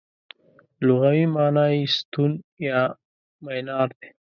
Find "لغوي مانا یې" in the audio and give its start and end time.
0.85-1.81